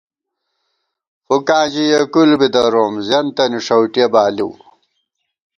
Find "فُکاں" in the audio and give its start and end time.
1.25-1.65